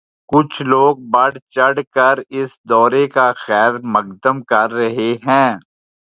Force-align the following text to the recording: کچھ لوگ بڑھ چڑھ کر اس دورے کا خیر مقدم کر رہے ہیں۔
کچھ 0.31 0.61
لوگ 0.63 0.95
بڑھ 1.13 1.37
چڑھ 1.53 1.79
کر 1.95 2.15
اس 2.29 2.49
دورے 2.69 3.05
کا 3.15 3.27
خیر 3.37 3.71
مقدم 3.93 4.41
کر 4.51 4.67
رہے 4.71 5.11
ہیں۔ 5.25 5.51